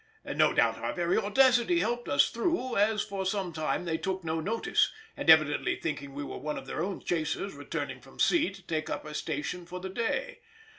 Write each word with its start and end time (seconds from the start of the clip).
No 0.25 0.51
doubt 0.51 0.79
our 0.79 0.93
very 0.93 1.15
audacity 1.19 1.77
helped 1.79 2.09
us 2.09 2.31
through, 2.31 2.75
as 2.75 3.03
for 3.03 3.23
some 3.23 3.53
time 3.53 3.85
they 3.85 3.99
took 3.99 4.23
no 4.23 4.39
notice, 4.39 4.91
evidently 5.15 5.75
thinking 5.75 6.15
we 6.15 6.23
were 6.23 6.39
one 6.39 6.57
of 6.57 6.65
their 6.65 6.81
own 6.83 7.01
chasers 7.03 7.53
returning 7.53 8.01
from 8.01 8.19
sea 8.19 8.49
to 8.49 8.65
take 8.65 8.89
up 8.89 9.03
her 9.03 9.13
station 9.13 9.63
for 9.67 9.79
the 9.79 9.89
day. 9.89 10.39